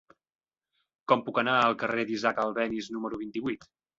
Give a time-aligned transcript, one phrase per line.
[1.11, 3.71] Com puc anar al carrer d'Isaac Albéniz número vint-i-vuit?